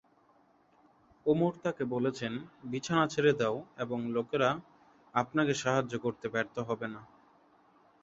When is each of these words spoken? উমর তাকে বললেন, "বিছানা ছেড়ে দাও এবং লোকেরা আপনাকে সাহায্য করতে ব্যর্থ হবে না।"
উমর 1.25 1.53
তাকে 1.63 1.83
বললেন, 1.93 2.33
"বিছানা 2.63 3.05
ছেড়ে 3.07 3.31
দাও 3.33 3.55
এবং 3.77 3.99
লোকেরা 4.15 4.49
আপনাকে 5.13 5.53
সাহায্য 5.55 5.93
করতে 5.97 6.25
ব্যর্থ 6.29 6.55
হবে 6.69 6.87
না।" 6.87 7.01